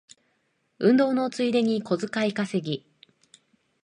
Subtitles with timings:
[0.79, 2.89] 運動のついでに小遣い稼ぎ